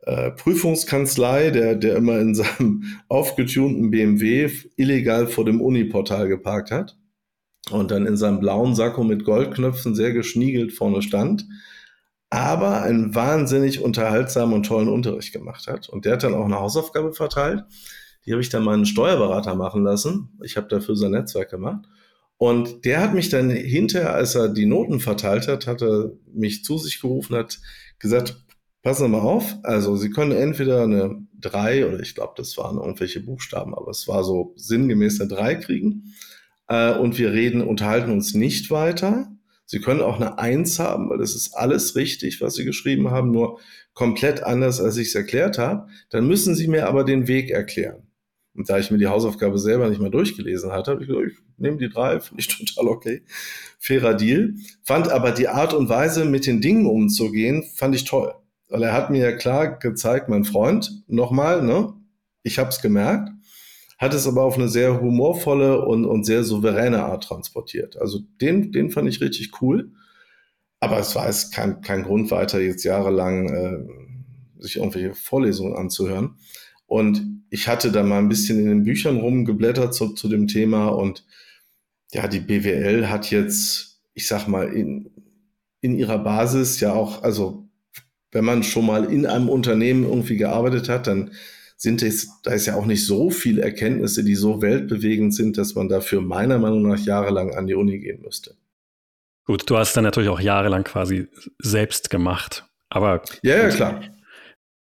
[0.00, 6.96] äh, Prüfungskanzlei, der, der immer in seinem aufgetunten BMW illegal vor dem Uniportal geparkt hat
[7.70, 11.46] und dann in seinem blauen Sakko mit Goldknöpfen sehr geschniegelt vorne stand
[12.34, 15.88] aber einen wahnsinnig unterhaltsamen und tollen Unterricht gemacht hat.
[15.88, 17.64] Und der hat dann auch eine Hausaufgabe verteilt.
[18.26, 20.38] Die habe ich dann meinen Steuerberater machen lassen.
[20.42, 21.86] Ich habe dafür sein Netzwerk gemacht.
[22.36, 26.64] Und der hat mich dann hinterher, als er die Noten verteilt hat, hat er mich
[26.64, 27.60] zu sich gerufen, hat
[27.98, 28.36] gesagt,
[28.82, 32.78] passen Sie mal auf, also Sie können entweder eine 3 oder ich glaube, das waren
[32.78, 36.14] irgendwelche Buchstaben, aber es war so sinngemäß eine 3 kriegen.
[36.68, 39.33] Äh, und wir reden, unterhalten uns nicht weiter.
[39.66, 43.30] Sie können auch eine Eins haben, weil das ist alles richtig, was Sie geschrieben haben,
[43.30, 43.60] nur
[43.94, 45.88] komplett anders, als ich es erklärt habe.
[46.10, 48.06] Dann müssen Sie mir aber den Weg erklären.
[48.54, 51.38] Und da ich mir die Hausaufgabe selber nicht mal durchgelesen hatte, habe ich gesagt, ich
[51.56, 53.22] nehme die drei, finde ich total okay.
[53.78, 54.54] Fairer Deal.
[54.82, 58.32] Fand aber die Art und Weise, mit den Dingen umzugehen, fand ich toll.
[58.68, 61.92] Weil er hat mir ja klar gezeigt, mein Freund, nochmal, ne,
[62.42, 63.30] ich habe es gemerkt,
[64.04, 67.96] hat es aber auf eine sehr humorvolle und, und sehr souveräne Art transportiert.
[67.96, 69.92] Also den, den fand ich richtig cool.
[70.80, 76.36] Aber es war jetzt kein, kein Grund weiter, jetzt jahrelang äh, sich irgendwelche Vorlesungen anzuhören.
[76.86, 80.88] Und ich hatte da mal ein bisschen in den Büchern rumgeblättert zu, zu dem Thema
[80.88, 81.24] und
[82.12, 85.10] ja, die BWL hat jetzt, ich sag mal, in,
[85.80, 87.68] in ihrer Basis ja auch, also
[88.30, 91.30] wenn man schon mal in einem Unternehmen irgendwie gearbeitet hat, dann
[91.76, 95.74] sind es, da ist ja auch nicht so viel Erkenntnisse, die so weltbewegend sind, dass
[95.74, 98.54] man dafür meiner Meinung nach jahrelang an die Uni gehen müsste.
[99.46, 102.64] Gut, du hast dann natürlich auch jahrelang quasi selbst gemacht.
[102.88, 104.02] Aber ja, ja, klar.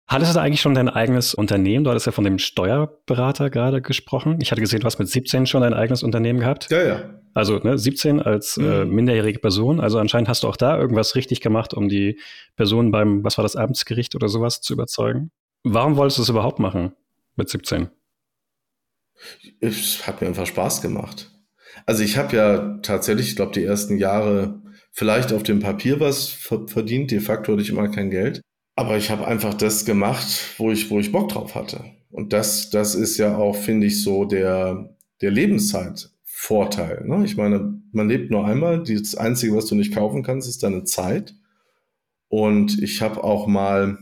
[0.09, 1.85] Hattest du da eigentlich schon dein eigenes Unternehmen?
[1.85, 4.39] Du hattest ja von dem Steuerberater gerade gesprochen.
[4.41, 6.71] Ich hatte gesehen, du hast mit 17 schon dein eigenes Unternehmen gehabt.
[6.71, 7.21] Ja, ja.
[7.35, 8.71] Also ne, 17 als äh, mhm.
[8.71, 9.81] äh, minderjährige Person.
[9.81, 12.19] Also anscheinend hast du auch da irgendwas richtig gemacht, um die
[12.57, 15.31] Person beim, was war das, Abendsgericht oder sowas zu überzeugen.
[15.65, 16.93] Warum wolltest du es überhaupt machen
[17.37, 17.89] mit 17?
[19.61, 21.31] Es hat mir einfach Spaß gemacht.
[21.87, 26.29] Also ich habe ja tatsächlich, ich glaube, die ersten Jahre vielleicht auf dem Papier was
[26.29, 27.11] verdient.
[27.11, 28.41] De facto hatte ich immer kein Geld.
[28.77, 31.85] Aber ich habe einfach das gemacht, wo ich, wo ich Bock drauf hatte.
[32.11, 37.05] Und das, das ist ja auch, finde ich, so der, der Lebenszeitvorteil.
[37.07, 37.25] Ne?
[37.25, 38.83] Ich meine, man lebt nur einmal.
[38.85, 41.35] Das Einzige, was du nicht kaufen kannst, ist deine Zeit.
[42.29, 43.99] Und ich habe auch mal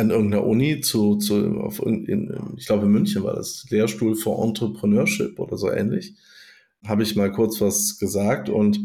[0.00, 4.44] an irgendeiner Uni zu, zu auf, in, ich glaube in München war das, Lehrstuhl for
[4.44, 6.14] Entrepreneurship oder so ähnlich,
[6.84, 8.80] habe ich mal kurz was gesagt und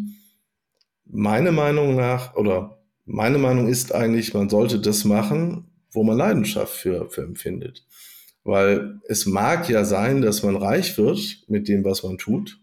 [1.06, 6.76] meine Meinung nach, oder meine Meinung ist eigentlich, man sollte das machen, wo man Leidenschaft
[6.76, 7.86] für, für empfindet.
[8.44, 12.60] Weil es mag ja sein, dass man reich wird mit dem, was man tut.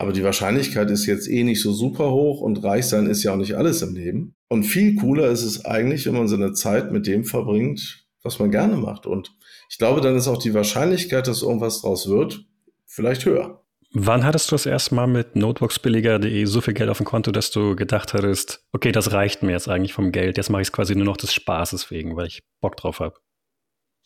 [0.00, 3.32] Aber die Wahrscheinlichkeit ist jetzt eh nicht so super hoch und reich sein ist ja
[3.32, 4.36] auch nicht alles im Leben.
[4.48, 8.52] Und viel cooler ist es eigentlich, wenn man seine Zeit mit dem verbringt, was man
[8.52, 9.06] gerne macht.
[9.06, 9.36] Und
[9.68, 12.46] ich glaube, dann ist auch die Wahrscheinlichkeit, dass irgendwas draus wird,
[12.86, 13.64] vielleicht höher.
[13.92, 17.50] Wann hattest du das erste Mal mit notebooksbilliger.de so viel Geld auf dem Konto, dass
[17.50, 20.72] du gedacht hattest, okay, das reicht mir jetzt eigentlich vom Geld, jetzt mache ich es
[20.72, 23.16] quasi nur noch des Spaßes wegen, weil ich Bock drauf habe?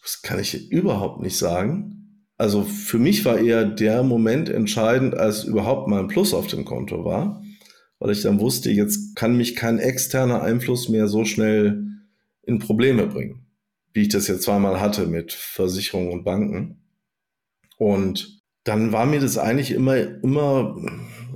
[0.00, 2.01] Das kann ich überhaupt nicht sagen.
[2.42, 6.64] Also für mich war eher der Moment entscheidend, als überhaupt mal ein Plus auf dem
[6.64, 7.40] Konto war,
[8.00, 11.84] weil ich dann wusste, jetzt kann mich kein externer Einfluss mehr so schnell
[12.42, 13.46] in Probleme bringen,
[13.92, 16.82] wie ich das jetzt zweimal hatte mit Versicherungen und Banken.
[17.76, 20.76] Und dann war mir das eigentlich immer, immer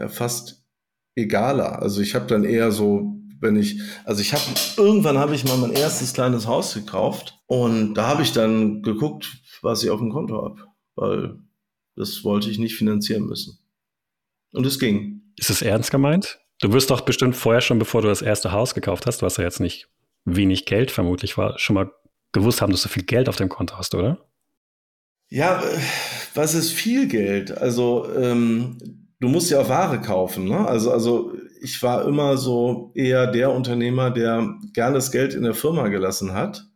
[0.09, 0.65] fast
[1.15, 1.83] egaler.
[1.83, 4.43] Also ich habe dann eher so, wenn ich, also ich habe,
[4.77, 9.41] irgendwann habe ich mal mein erstes kleines Haus gekauft und da habe ich dann geguckt,
[9.63, 10.67] was ich auf dem Konto habe,
[10.97, 11.39] weil
[11.95, 13.59] das wollte ich nicht finanzieren müssen.
[14.53, 15.23] Und es ging.
[15.37, 16.39] Ist es ernst gemeint?
[16.61, 19.45] Du wirst doch bestimmt vorher schon, bevor du das erste Haus gekauft hast, was ja
[19.45, 19.89] jetzt nicht
[20.25, 21.93] wenig Geld vermutlich war, schon mal
[22.33, 24.19] gewusst haben, dass du viel Geld auf dem Konto hast, oder?
[25.29, 25.63] Ja,
[26.35, 27.57] was ist viel Geld?
[27.57, 28.79] Also ähm,
[29.21, 30.47] du musst ja auch Ware kaufen.
[30.47, 30.67] Ne?
[30.67, 35.55] Also, also ich war immer so eher der Unternehmer, der gerne das Geld in der
[35.55, 36.67] Firma gelassen hat.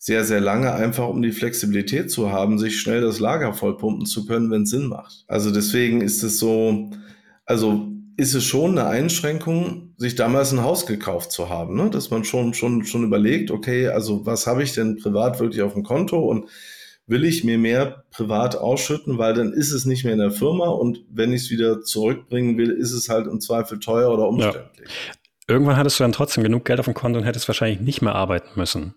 [0.00, 4.26] Sehr, sehr lange, einfach um die Flexibilität zu haben, sich schnell das Lager vollpumpen zu
[4.26, 5.24] können, wenn es Sinn macht.
[5.26, 6.90] Also deswegen ist es so,
[7.44, 11.88] also ist es schon eine Einschränkung, sich damals ein Haus gekauft zu haben, ne?
[11.88, 15.74] dass man schon, schon, schon überlegt, okay, also was habe ich denn privat wirklich auf
[15.74, 16.48] dem Konto und
[17.06, 20.68] will ich mir mehr privat ausschütten, weil dann ist es nicht mehr in der Firma
[20.68, 24.88] und wenn ich es wieder zurückbringen will, ist es halt im Zweifel teuer oder umständlich.
[24.88, 25.14] Ja.
[25.46, 28.14] Irgendwann hattest du dann trotzdem genug Geld auf dem Konto und hättest wahrscheinlich nicht mehr
[28.14, 28.94] arbeiten müssen.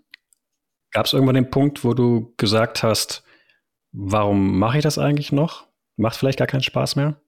[0.91, 3.23] Gab es irgendwann den Punkt, wo du gesagt hast,
[3.91, 5.67] warum mache ich das eigentlich noch?
[5.97, 7.21] Macht vielleicht gar keinen Spaß mehr?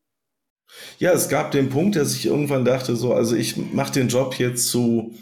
[0.98, 4.40] Ja, es gab den Punkt, dass ich irgendwann dachte, so, also ich mache den Job
[4.40, 5.14] jetzt zu,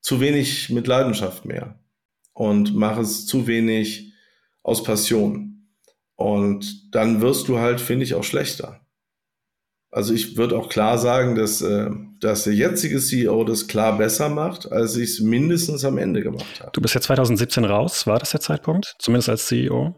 [0.00, 1.78] zu wenig mit Leidenschaft mehr
[2.32, 4.12] und mache es zu wenig
[4.62, 5.68] aus Passion.
[6.14, 8.86] Und dann wirst du halt, finde ich, auch schlechter.
[9.90, 11.90] Also ich würde auch klar sagen, dass, äh,
[12.22, 16.60] dass der jetzige CEO das klar besser macht, als ich es mindestens am Ende gemacht
[16.60, 16.70] habe.
[16.72, 18.94] Du bist ja 2017 raus, war das der Zeitpunkt?
[19.00, 19.96] Zumindest als CEO?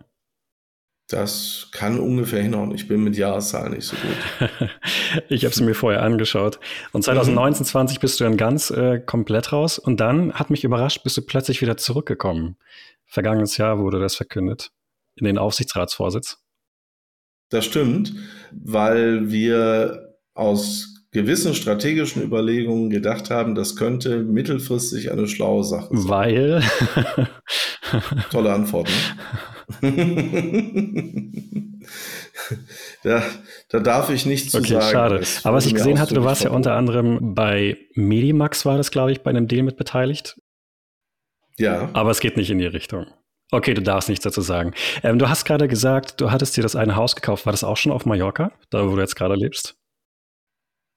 [1.09, 2.75] Das kann ungefähr hinhauen.
[2.75, 4.51] Ich bin mit Jahreszahlen nicht so gut.
[5.29, 6.59] ich habe es mir vorher angeschaut.
[6.93, 7.69] Und 2019, mhm.
[7.69, 9.79] 20 bist du dann ganz äh, komplett raus.
[9.79, 12.57] Und dann hat mich überrascht, bist du plötzlich wieder zurückgekommen.
[13.05, 14.71] Vergangenes Jahr wurde das verkündet.
[15.15, 16.39] In den Aufsichtsratsvorsitz.
[17.51, 18.15] Das stimmt,
[18.51, 26.09] weil wir aus gewissen strategischen Überlegungen gedacht haben, das könnte mittelfristig eine schlaue Sache sein.
[26.09, 26.63] Weil?
[28.31, 28.91] Tolle Antwort.
[29.81, 29.95] Ne?
[33.05, 33.23] da,
[33.69, 34.93] da darf ich nicht zu okay, sagen.
[34.93, 35.23] Schade.
[35.45, 39.13] Aber was ich gesehen hatte, du warst ja unter anderem bei Medimax, war das, glaube
[39.13, 40.41] ich, bei einem Deal mit beteiligt.
[41.57, 41.91] Ja.
[41.93, 43.07] Aber es geht nicht in die Richtung.
[43.53, 44.75] Okay, du darfst nichts dazu sagen.
[45.05, 47.47] Ähm, du hast gerade gesagt, du hattest dir das eine Haus gekauft.
[47.47, 49.77] War das auch schon auf Mallorca, da wo du jetzt gerade lebst?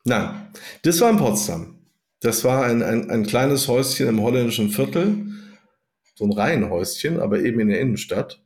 [0.07, 0.47] Nein,
[0.83, 1.75] das war in Potsdam.
[2.21, 5.27] Das war ein, ein, ein kleines Häuschen im holländischen Viertel.
[6.15, 8.41] So ein Reihenhäuschen, aber eben in der Innenstadt.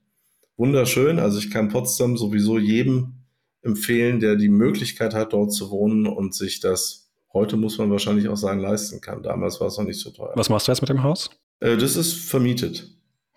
[0.58, 1.20] Wunderschön.
[1.20, 3.14] Also ich kann Potsdam sowieso jedem
[3.62, 8.28] empfehlen, der die Möglichkeit hat, dort zu wohnen und sich das heute, muss man wahrscheinlich
[8.28, 9.22] auch sagen, leisten kann.
[9.22, 10.34] Damals war es noch nicht so teuer.
[10.36, 11.30] Was machst du jetzt mit dem Haus?
[11.60, 12.90] Äh, das ist vermietet.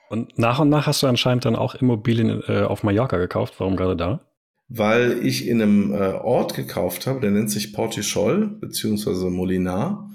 [0.09, 3.55] Und nach und nach hast du anscheinend dann auch Immobilien äh, auf Mallorca gekauft.
[3.59, 4.21] Warum gerade da?
[4.69, 10.11] Weil ich in einem äh, Ort gekauft habe, der nennt sich Portichol beziehungsweise Molinar,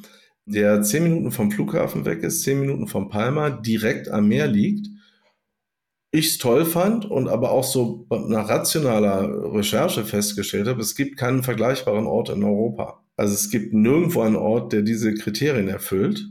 [0.45, 4.87] der zehn Minuten vom Flughafen weg ist, zehn Minuten vom Palma, direkt am Meer liegt.
[6.11, 11.17] Ich es toll fand und aber auch so nach rationaler Recherche festgestellt habe, es gibt
[11.17, 13.03] keinen vergleichbaren Ort in Europa.
[13.15, 16.25] Also es gibt nirgendwo einen Ort, der diese Kriterien erfüllt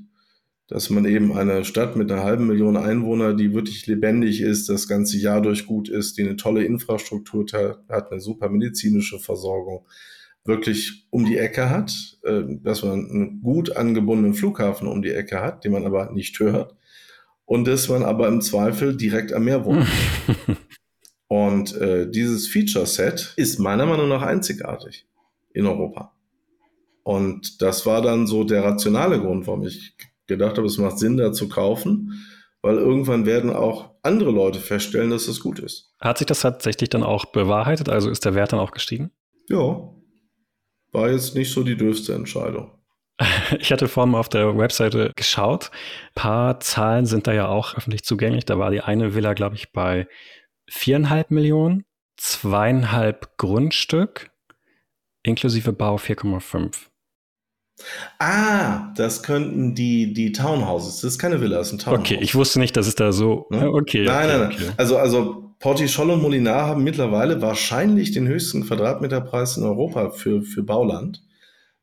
[0.69, 4.87] dass man eben eine Stadt mit einer halben Million Einwohner, die wirklich lebendig ist, das
[4.87, 7.47] ganze Jahr durch gut ist, die eine tolle Infrastruktur
[7.89, 9.87] hat, eine super medizinische Versorgung,
[10.45, 15.41] wirklich um die Ecke hat, äh, dass man einen gut angebundenen Flughafen um die Ecke
[15.41, 16.77] hat, den man aber nicht hört,
[17.47, 19.87] und dass man aber im Zweifel direkt am Meer wohnt.
[21.29, 25.07] und äh, dieses Feature-Set ist meiner Meinung nach einzigartig
[25.55, 26.13] in Europa.
[27.05, 29.97] Und das war dann so der rationale Grund, warum ich
[30.29, 32.25] gedacht habe, es macht Sinn, da zu kaufen,
[32.63, 35.95] weil irgendwann werden auch andere Leute feststellen, dass das gut ist.
[36.01, 37.89] Hat sich das tatsächlich dann auch bewahrheitet?
[37.89, 39.11] Also ist der Wert dann auch gestiegen?
[39.49, 39.91] Ja,
[40.93, 42.73] war jetzt nicht so die dürfste Entscheidung.
[43.59, 45.71] Ich hatte vorhin auf der Webseite geschaut.
[45.73, 48.45] Ein paar Zahlen sind da ja auch öffentlich zugänglich.
[48.45, 50.07] Da war die eine Villa, glaube ich, bei
[50.69, 51.85] viereinhalb Millionen,
[52.17, 54.31] zweieinhalb Grundstück,
[55.23, 56.89] inklusive Bau 4,5.
[58.19, 61.01] Ah, das könnten die, die Townhouses.
[61.01, 62.01] Das ist keine Villa, das ist ein Townhouse.
[62.01, 63.47] Okay, ich wusste nicht, dass es da so.
[63.51, 63.71] Ne?
[63.71, 64.05] Okay.
[64.05, 64.75] Nein, okay, nein, nein.
[64.77, 70.63] Also, also Portichol und Molinar haben mittlerweile wahrscheinlich den höchsten Quadratmeterpreis in Europa für, für
[70.63, 71.23] Bauland.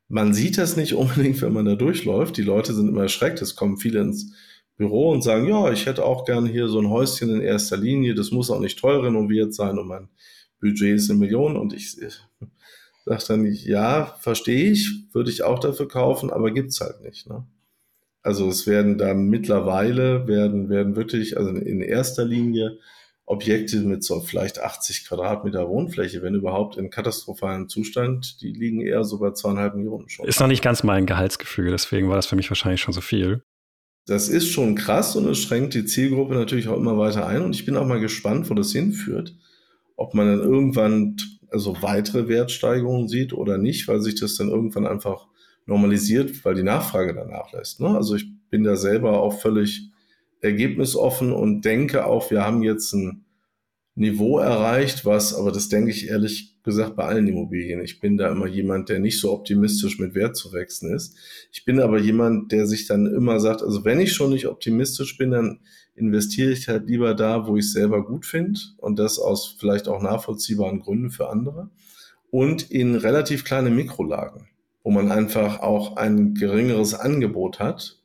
[0.08, 2.36] Man sieht das nicht unbedingt, wenn man da durchläuft.
[2.36, 3.42] Die Leute sind immer erschreckt.
[3.42, 4.32] Es kommen viele ins
[4.76, 8.14] Büro und sagen, ja, ich hätte auch gern hier so ein Häuschen in erster Linie.
[8.14, 10.08] Das muss auch nicht toll renoviert sein und mein
[10.60, 11.56] Budget ist eine Million.
[11.56, 11.96] Und ich
[13.06, 17.28] sagt dann, ja, verstehe ich, würde ich auch dafür kaufen, aber gibt's halt nicht.
[17.28, 17.46] Ne?
[18.22, 22.78] Also es werden da mittlerweile, werden, werden wirklich, also in erster Linie
[23.24, 29.04] Objekte mit so vielleicht 80 Quadratmeter Wohnfläche, wenn überhaupt in katastrophalen Zustand, die liegen eher
[29.04, 30.26] so bei zweieinhalb Millionen schon.
[30.26, 33.42] Ist noch nicht ganz mein Gehaltsgefühl, deswegen war das für mich wahrscheinlich schon so viel.
[34.06, 37.54] Das ist schon krass und es schränkt die Zielgruppe natürlich auch immer weiter ein und
[37.56, 39.34] ich bin auch mal gespannt, wo das hinführt.
[39.96, 41.16] Ob man dann irgendwann
[41.50, 45.26] also weitere Wertsteigerungen sieht oder nicht, weil sich das dann irgendwann einfach
[45.66, 47.80] normalisiert, weil die Nachfrage danach lässt.
[47.80, 47.88] Ne?
[47.88, 49.90] Also ich bin da selber auch völlig
[50.40, 53.25] ergebnisoffen und denke auch, wir haben jetzt ein
[53.96, 57.80] Niveau erreicht, was, aber das denke ich ehrlich gesagt bei allen Immobilien.
[57.82, 61.16] Ich bin da immer jemand, der nicht so optimistisch mit Wert zu wechseln ist.
[61.50, 65.16] Ich bin aber jemand, der sich dann immer sagt, also wenn ich schon nicht optimistisch
[65.16, 65.60] bin, dann
[65.94, 69.88] investiere ich halt lieber da, wo ich es selber gut finde und das aus vielleicht
[69.88, 71.70] auch nachvollziehbaren Gründen für andere
[72.30, 74.46] und in relativ kleine Mikrolagen,
[74.82, 77.98] wo man einfach auch ein geringeres Angebot hat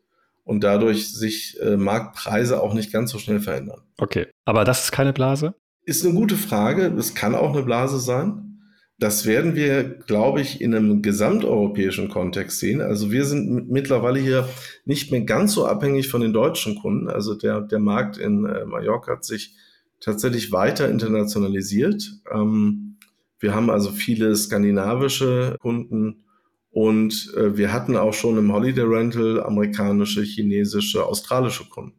[0.45, 3.81] und dadurch sich äh, Marktpreise auch nicht ganz so schnell verändern.
[3.97, 5.53] Okay, aber das ist keine Blase?
[5.83, 6.93] Ist eine gute Frage.
[6.97, 8.59] Es kann auch eine Blase sein.
[8.99, 12.81] Das werden wir, glaube ich, in einem gesamteuropäischen Kontext sehen.
[12.81, 14.47] Also wir sind mittlerweile hier
[14.85, 17.09] nicht mehr ganz so abhängig von den deutschen Kunden.
[17.09, 19.55] Also der, der Markt in äh, Mallorca hat sich
[19.99, 22.11] tatsächlich weiter internationalisiert.
[22.31, 22.97] Ähm,
[23.39, 26.23] wir haben also viele skandinavische Kunden
[26.69, 31.97] und äh, wir hatten auch schon im Holiday Rental amerikanische, chinesische, australische Kunden.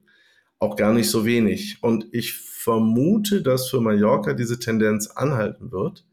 [0.61, 1.79] Auch gar nicht so wenig.
[1.83, 2.33] Und ich
[2.63, 6.05] vermute, dass für Mallorca diese Tendenz anhalten wird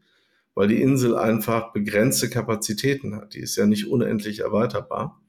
[0.54, 3.34] weil die Insel einfach begrenzte Kapazitäten hat.
[3.34, 5.20] Die ist ja nicht unendlich erweiterbar.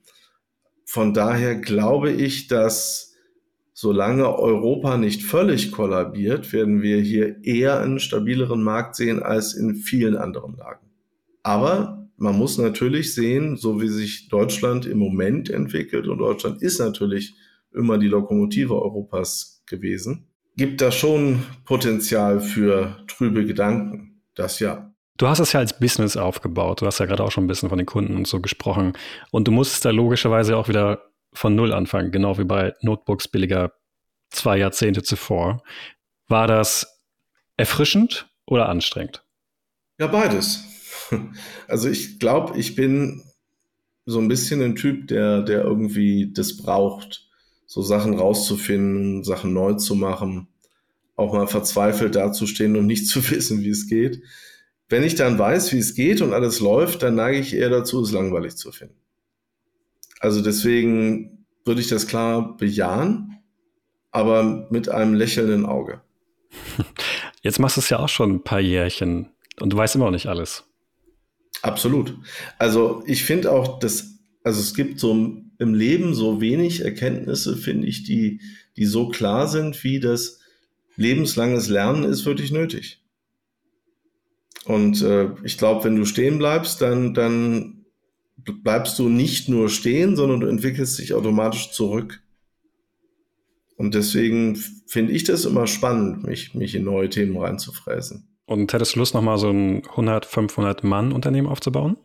[0.85, 3.13] Von daher glaube ich, dass
[3.73, 9.75] solange Europa nicht völlig kollabiert, werden wir hier eher einen stabileren Markt sehen als in
[9.75, 10.87] vielen anderen Lagen.
[11.43, 16.79] Aber man muss natürlich sehen, so wie sich Deutschland im Moment entwickelt, und Deutschland ist
[16.79, 17.35] natürlich
[17.73, 20.27] immer die Lokomotive Europas gewesen,
[20.61, 24.21] gibt da schon Potenzial für trübe Gedanken.
[24.35, 24.93] Das ja.
[25.17, 26.81] Du hast es ja als Business aufgebaut.
[26.81, 28.93] Du hast ja gerade auch schon ein bisschen von den Kunden und so gesprochen.
[29.31, 31.01] Und du musst da logischerweise auch wieder
[31.33, 33.71] von Null anfangen, genau wie bei Notebooks billiger
[34.29, 35.63] zwei Jahrzehnte zuvor.
[36.27, 37.01] War das
[37.57, 39.25] erfrischend oder anstrengend?
[39.99, 40.63] Ja, beides.
[41.67, 43.23] Also ich glaube, ich bin
[44.05, 47.27] so ein bisschen ein Typ, der, der irgendwie das braucht,
[47.65, 50.50] so Sachen rauszufinden, Sachen neu zu machen,
[51.15, 54.21] auch mal verzweifelt dazustehen und nicht zu wissen, wie es geht.
[54.89, 58.01] Wenn ich dann weiß, wie es geht und alles läuft, dann neige ich eher dazu,
[58.01, 58.95] es langweilig zu finden.
[60.19, 63.39] Also deswegen würde ich das klar bejahen,
[64.11, 66.01] aber mit einem lächelnden Auge.
[67.41, 70.11] Jetzt machst du es ja auch schon ein paar Jährchen und du weißt immer noch
[70.11, 70.65] nicht alles.
[71.61, 72.17] Absolut.
[72.57, 75.13] Also ich finde auch, dass, also es gibt so
[75.57, 78.41] im Leben so wenig Erkenntnisse, finde ich, die,
[78.77, 80.39] die so klar sind, wie das
[80.95, 83.03] lebenslanges Lernen ist wirklich nötig.
[84.65, 87.85] Und äh, ich glaube, wenn du stehen bleibst, dann, dann
[88.37, 92.21] bleibst du nicht nur stehen, sondern du entwickelst dich automatisch zurück.
[93.77, 98.27] Und deswegen finde ich das immer spannend, mich, mich in neue Themen reinzufräsen.
[98.45, 101.97] Und hättest du Lust, nochmal so ein 100, 500 Mann Unternehmen aufzubauen?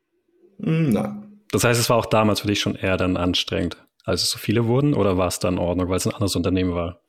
[0.62, 1.42] Hm, nein.
[1.50, 4.38] Das heißt, es war auch damals für dich schon eher dann anstrengend, als es so
[4.38, 7.02] viele wurden, oder war es dann in Ordnung, weil es ein anderes Unternehmen war?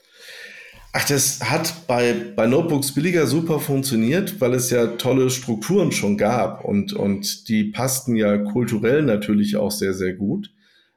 [0.99, 6.17] Ach, das hat bei, bei Notebooks billiger super funktioniert, weil es ja tolle Strukturen schon
[6.17, 10.51] gab und, und die passten ja kulturell natürlich auch sehr, sehr gut.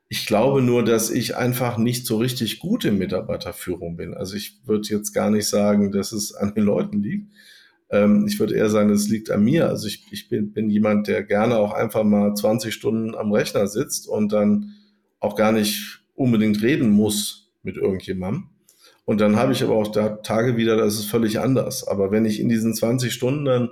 [0.09, 4.15] Ich glaube nur, dass ich einfach nicht so richtig gut in Mitarbeiterführung bin.
[4.15, 7.31] Also ich würde jetzt gar nicht sagen, dass es an den Leuten liegt,
[7.91, 9.69] ähm, ich würde eher sagen, es liegt an mir.
[9.69, 13.67] Also ich, ich bin, bin jemand, der gerne auch einfach mal 20 Stunden am Rechner
[13.67, 14.77] sitzt und dann
[15.19, 18.49] auch gar nicht unbedingt reden muss mit irgendjemandem.
[19.05, 21.87] Und dann habe ich aber auch da Tage wieder, das ist völlig anders.
[21.87, 23.71] Aber wenn ich in diesen 20 Stunden dann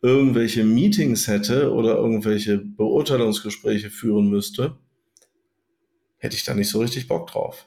[0.00, 4.76] irgendwelche Meetings hätte oder irgendwelche Beurteilungsgespräche führen müsste,
[6.18, 7.66] hätte ich da nicht so richtig Bock drauf.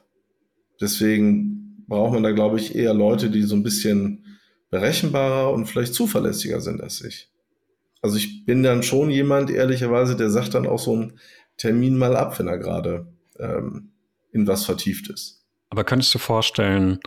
[0.79, 4.25] Deswegen braucht man da, glaube ich, eher Leute, die so ein bisschen
[4.69, 7.31] berechenbarer und vielleicht zuverlässiger sind als ich.
[8.01, 11.19] Also ich bin dann schon jemand, ehrlicherweise, der sagt dann auch so einen
[11.57, 13.07] Termin mal ab, wenn er gerade
[13.39, 13.91] ähm,
[14.31, 15.46] in was vertieft ist.
[15.69, 16.99] Aber könntest du vorstellen,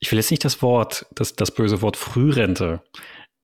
[0.00, 2.82] ich will jetzt nicht das Wort, das, das böse Wort Frührente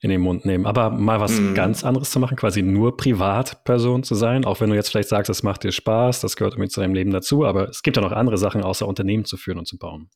[0.00, 1.54] in den Mund nehmen, aber mal was mm.
[1.54, 5.28] ganz anderes zu machen, quasi nur Privatperson zu sein, auch wenn du jetzt vielleicht sagst,
[5.28, 8.02] das macht dir Spaß, das gehört irgendwie zu deinem Leben dazu, aber es gibt ja
[8.02, 10.08] noch andere Sachen, außer Unternehmen zu führen und zu bauen.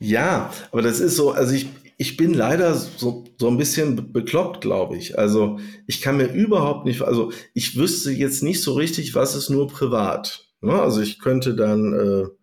[0.00, 4.60] Ja, aber das ist so, also ich, ich bin leider so, so ein bisschen bekloppt,
[4.60, 5.18] glaube ich.
[5.18, 9.50] Also ich kann mir überhaupt nicht, also ich wüsste jetzt nicht so richtig, was ist
[9.50, 10.46] nur privat.
[10.60, 10.72] Ne?
[10.72, 12.37] Also ich könnte dann, äh,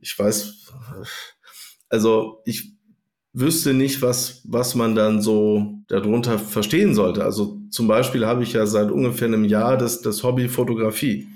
[0.00, 0.72] ich weiß,
[1.88, 2.72] also ich
[3.32, 7.24] wüsste nicht, was, was man dann so darunter verstehen sollte.
[7.24, 11.28] Also zum Beispiel habe ich ja seit ungefähr einem Jahr das, das Hobby Fotografie.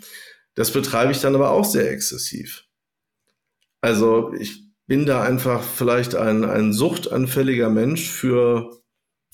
[0.55, 2.65] Das betreibe ich dann aber auch sehr exzessiv.
[3.81, 8.83] Also ich bin da einfach vielleicht ein, ein suchtanfälliger Mensch für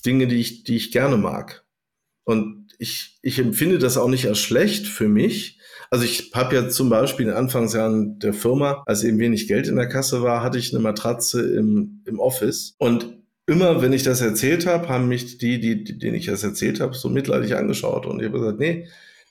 [0.05, 1.65] Dinge, die ich, die ich gerne mag.
[2.23, 5.59] Und ich, ich empfinde das auch nicht als schlecht für mich.
[5.91, 9.67] Also ich habe ja zum Beispiel in den Anfangsjahren der Firma, als eben wenig Geld
[9.67, 12.75] in der Kasse war, hatte ich eine Matratze im, im Office.
[12.77, 16.79] Und immer, wenn ich das erzählt habe, haben mich die, die, denen ich das erzählt
[16.79, 18.05] habe, so mitleidig angeschaut.
[18.05, 18.87] Und ich habe gesagt, nee,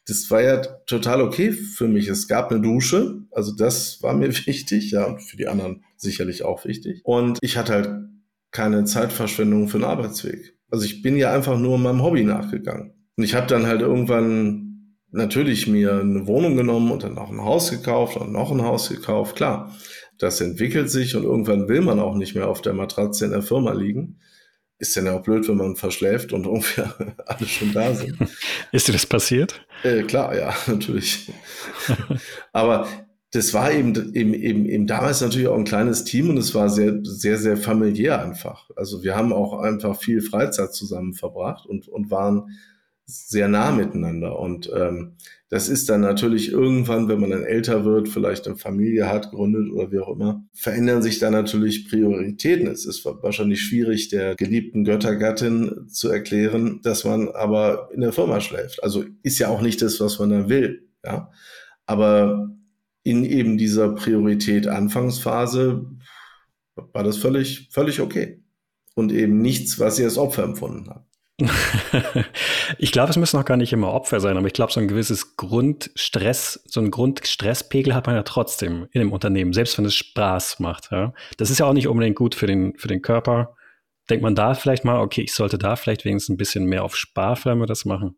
[0.07, 2.09] das war ja total okay für mich.
[2.09, 6.42] Es gab eine Dusche, also das war mir wichtig, ja, und für die anderen sicherlich
[6.44, 7.01] auch wichtig.
[7.05, 7.90] Und ich hatte halt
[8.51, 10.59] keine Zeitverschwendung für einen Arbeitsweg.
[10.70, 12.92] Also ich bin ja einfach nur meinem Hobby nachgegangen.
[13.16, 14.69] Und ich habe dann halt irgendwann
[15.12, 18.88] natürlich mir eine Wohnung genommen und dann noch ein Haus gekauft und noch ein Haus
[18.88, 19.37] gekauft.
[19.37, 19.75] Klar,
[20.18, 23.42] das entwickelt sich und irgendwann will man auch nicht mehr auf der Matratze in der
[23.42, 24.19] Firma liegen
[24.81, 26.92] ist dann ja auch blöd, wenn man verschläft und ungefähr
[27.27, 28.17] alle schon da sind.
[28.73, 29.65] Ist dir das passiert?
[29.85, 31.31] Äh, klar, ja, natürlich.
[32.52, 32.88] Aber
[33.33, 36.69] das war eben, eben, eben, eben damals natürlich auch ein kleines Team und es war
[36.69, 38.71] sehr, sehr, sehr familiär einfach.
[38.75, 42.58] Also wir haben auch einfach viel Freizeit zusammen verbracht und, und waren
[43.11, 44.38] sehr nah miteinander.
[44.38, 45.17] Und ähm,
[45.48, 49.73] das ist dann natürlich irgendwann, wenn man dann älter wird, vielleicht eine Familie hat, gründet
[49.73, 52.69] oder wie auch immer, verändern sich dann natürlich Prioritäten.
[52.69, 58.40] Es ist wahrscheinlich schwierig, der geliebten Göttergattin zu erklären, dass man aber in der Firma
[58.40, 58.83] schläft.
[58.85, 60.88] Also ist ja auch nicht das, was man dann will.
[61.04, 61.31] Ja,
[61.87, 62.50] aber
[63.02, 65.87] in eben dieser Priorität Anfangsphase
[66.75, 68.42] war das völlig, völlig okay.
[68.94, 71.10] Und eben nichts, was sie als Opfer empfunden hat.
[72.79, 74.88] ich glaube, es müssen auch gar nicht immer Opfer sein, aber ich glaube, so ein
[74.88, 79.95] gewisses Grundstress, so ein Grundstresspegel hat man ja trotzdem in dem Unternehmen, selbst wenn es
[79.95, 80.91] Spaß macht.
[80.91, 81.13] Ja?
[81.37, 83.55] Das ist ja auch nicht unbedingt gut für den, für den Körper.
[84.09, 86.97] Denkt man da vielleicht mal, okay, ich sollte da vielleicht wenigstens ein bisschen mehr auf
[86.97, 88.17] Sparflamme das machen?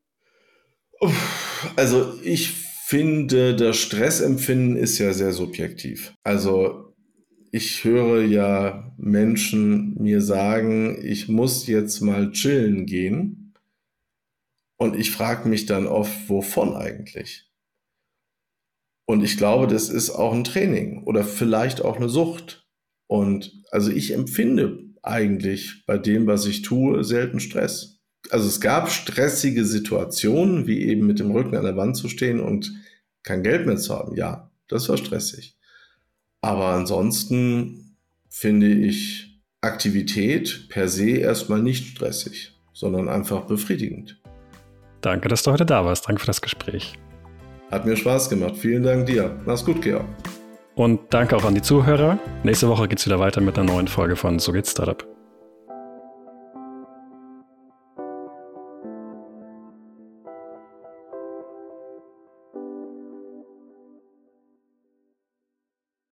[1.77, 2.53] Also ich
[2.87, 6.14] finde, das Stressempfinden ist ja sehr subjektiv.
[6.25, 6.91] Also
[7.55, 13.55] ich höre ja Menschen mir sagen, ich muss jetzt mal chillen gehen.
[14.78, 17.50] Und ich frage mich dann oft, wovon eigentlich?
[19.07, 22.66] Und ich glaube, das ist auch ein Training oder vielleicht auch eine Sucht.
[23.07, 28.00] Und also ich empfinde eigentlich bei dem, was ich tue, selten Stress.
[28.30, 32.40] Also es gab stressige Situationen, wie eben mit dem Rücken an der Wand zu stehen
[32.40, 32.72] und
[33.24, 34.16] kein Geld mehr zu haben.
[34.16, 35.59] Ja, das war stressig.
[36.43, 37.97] Aber ansonsten
[38.28, 44.20] finde ich Aktivität per se erstmal nicht stressig, sondern einfach befriedigend.
[45.01, 46.09] Danke, dass du heute da warst.
[46.09, 46.95] Danke für das Gespräch.
[47.70, 48.57] Hat mir Spaß gemacht.
[48.57, 49.40] Vielen Dank dir.
[49.47, 50.05] Mach's gut, Georg.
[50.74, 52.18] Und danke auch an die Zuhörer.
[52.45, 55.07] Nächste Woche geht's wieder weiter mit einer neuen Folge von So geht's Startup.